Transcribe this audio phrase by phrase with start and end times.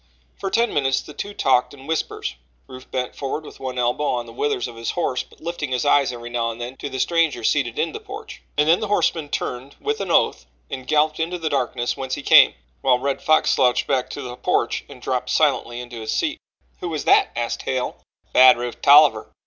[0.35, 2.33] For ten minutes the two talked in whispers
[2.65, 5.85] Rufe bent forward with one elbow on the withers of his horse but lifting his
[5.85, 8.87] eyes every now and then to the stranger seated in the porch and then the
[8.87, 13.03] horseman turned with an oath and galloped into the darkness whence he came, while the
[13.03, 16.39] Red Fox slouched back to the porch and dropped silently into his seat.
[16.79, 17.97] "Who was that?" asked Hale.
[18.33, 19.29] "Bad Rufe Tolliver."